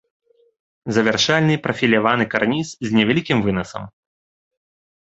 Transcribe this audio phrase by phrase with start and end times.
[0.95, 3.83] Завяршальны прафіляваны карніз з невялікім вынасам.